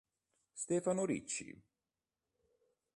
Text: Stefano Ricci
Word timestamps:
Stefano 0.55 1.05
Ricci 1.05 1.53